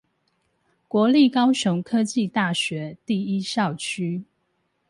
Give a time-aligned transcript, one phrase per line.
[0.87, 4.23] 國立高雄科技大學第一校區